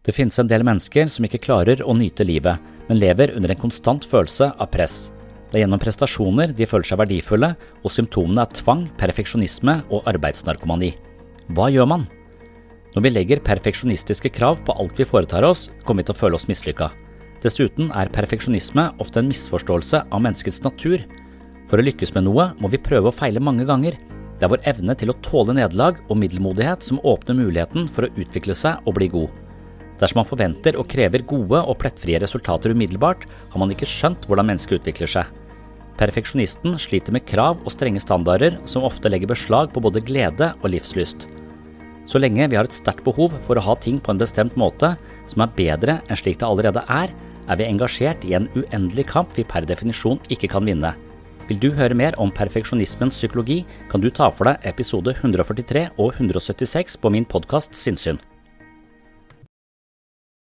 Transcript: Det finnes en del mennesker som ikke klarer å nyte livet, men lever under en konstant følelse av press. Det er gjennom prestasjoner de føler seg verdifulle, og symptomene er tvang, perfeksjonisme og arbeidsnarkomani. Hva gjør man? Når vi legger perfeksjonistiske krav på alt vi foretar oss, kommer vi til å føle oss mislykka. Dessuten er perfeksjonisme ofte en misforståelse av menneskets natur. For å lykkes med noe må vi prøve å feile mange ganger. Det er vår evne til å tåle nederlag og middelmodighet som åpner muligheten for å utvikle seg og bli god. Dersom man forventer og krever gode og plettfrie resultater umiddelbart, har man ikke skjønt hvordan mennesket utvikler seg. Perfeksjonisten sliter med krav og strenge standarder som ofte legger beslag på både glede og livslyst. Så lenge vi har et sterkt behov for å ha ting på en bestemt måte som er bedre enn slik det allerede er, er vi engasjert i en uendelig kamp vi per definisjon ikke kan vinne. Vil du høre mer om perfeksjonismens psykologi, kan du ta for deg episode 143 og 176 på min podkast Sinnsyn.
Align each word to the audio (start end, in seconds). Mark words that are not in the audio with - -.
Det 0.00 0.14
finnes 0.16 0.38
en 0.40 0.48
del 0.48 0.64
mennesker 0.64 1.10
som 1.12 1.26
ikke 1.26 1.42
klarer 1.44 1.82
å 1.84 1.92
nyte 1.92 2.24
livet, 2.24 2.56
men 2.88 3.00
lever 3.00 3.34
under 3.36 3.52
en 3.52 3.60
konstant 3.60 4.06
følelse 4.08 4.48
av 4.56 4.70
press. 4.72 5.10
Det 5.50 5.58
er 5.58 5.64
gjennom 5.64 5.82
prestasjoner 5.82 6.54
de 6.56 6.68
føler 6.68 6.86
seg 6.88 7.00
verdifulle, 7.02 7.50
og 7.84 7.92
symptomene 7.92 8.46
er 8.46 8.54
tvang, 8.56 8.86
perfeksjonisme 9.00 9.74
og 9.90 10.08
arbeidsnarkomani. 10.08 10.94
Hva 11.52 11.68
gjør 11.74 11.90
man? 11.90 12.06
Når 12.94 13.04
vi 13.04 13.12
legger 13.12 13.42
perfeksjonistiske 13.44 14.32
krav 14.34 14.62
på 14.66 14.74
alt 14.78 14.96
vi 14.98 15.06
foretar 15.06 15.44
oss, 15.46 15.68
kommer 15.84 16.02
vi 16.02 16.08
til 16.08 16.16
å 16.16 16.20
føle 16.22 16.38
oss 16.38 16.48
mislykka. 16.48 16.88
Dessuten 17.44 17.90
er 17.96 18.12
perfeksjonisme 18.12 18.86
ofte 19.02 19.20
en 19.20 19.28
misforståelse 19.28 20.04
av 20.08 20.24
menneskets 20.24 20.62
natur. 20.64 21.04
For 21.70 21.80
å 21.80 21.84
lykkes 21.86 22.14
med 22.16 22.26
noe 22.26 22.50
må 22.60 22.72
vi 22.72 22.80
prøve 22.82 23.10
å 23.10 23.14
feile 23.14 23.42
mange 23.42 23.68
ganger. 23.68 23.98
Det 24.38 24.48
er 24.48 24.52
vår 24.54 24.64
evne 24.72 24.96
til 24.96 25.12
å 25.12 25.18
tåle 25.24 25.54
nederlag 25.56 26.00
og 26.08 26.18
middelmodighet 26.22 26.84
som 26.86 27.00
åpner 27.04 27.36
muligheten 27.36 27.88
for 27.92 28.06
å 28.06 28.12
utvikle 28.16 28.56
seg 28.56 28.80
og 28.88 28.96
bli 28.98 29.10
god. 29.12 29.39
Dersom 30.00 30.22
man 30.22 30.28
forventer 30.28 30.78
og 30.80 30.88
krever 30.88 31.24
gode 31.28 31.60
og 31.60 31.76
plettfrie 31.82 32.20
resultater 32.22 32.72
umiddelbart, 32.72 33.26
har 33.52 33.60
man 33.60 33.72
ikke 33.74 33.88
skjønt 33.88 34.24
hvordan 34.26 34.48
mennesket 34.48 34.80
utvikler 34.80 35.10
seg. 35.12 35.28
Perfeksjonisten 36.00 36.78
sliter 36.80 37.12
med 37.12 37.26
krav 37.28 37.58
og 37.60 37.74
strenge 37.74 38.00
standarder 38.00 38.56
som 38.64 38.86
ofte 38.88 39.10
legger 39.12 39.28
beslag 39.28 39.68
på 39.74 39.82
både 39.84 40.00
glede 40.00 40.54
og 40.62 40.70
livslyst. 40.72 41.28
Så 42.08 42.18
lenge 42.18 42.48
vi 42.48 42.56
har 42.56 42.64
et 42.64 42.74
sterkt 42.74 43.04
behov 43.04 43.36
for 43.44 43.60
å 43.60 43.66
ha 43.66 43.76
ting 43.76 44.00
på 44.00 44.14
en 44.14 44.22
bestemt 44.22 44.56
måte 44.58 44.94
som 45.28 45.44
er 45.44 45.52
bedre 45.58 45.98
enn 46.08 46.18
slik 46.18 46.40
det 46.40 46.48
allerede 46.48 46.82
er, 46.88 47.12
er 47.50 47.60
vi 47.60 47.68
engasjert 47.68 48.24
i 48.24 48.32
en 48.38 48.48
uendelig 48.56 49.04
kamp 49.12 49.36
vi 49.36 49.44
per 49.44 49.68
definisjon 49.68 50.22
ikke 50.32 50.48
kan 50.54 50.64
vinne. 50.64 50.94
Vil 51.50 51.60
du 51.60 51.70
høre 51.74 51.98
mer 51.98 52.16
om 52.22 52.30
perfeksjonismens 52.32 53.18
psykologi, 53.18 53.64
kan 53.90 54.00
du 54.00 54.08
ta 54.08 54.30
for 54.32 54.48
deg 54.48 54.66
episode 54.70 55.16
143 55.18 55.88
og 55.98 56.14
176 56.14 57.00
på 57.02 57.12
min 57.12 57.26
podkast 57.26 57.74
Sinnsyn. 57.76 58.22